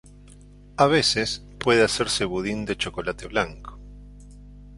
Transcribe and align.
A 0.79 0.87
veces 0.87 1.43
puede 1.59 1.83
hacerse 1.83 2.25
budín 2.25 2.65
de 2.65 2.75
chocolate 2.75 3.27
blanco. 3.27 3.77